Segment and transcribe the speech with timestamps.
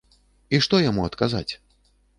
[0.57, 1.49] І што яму адказаць?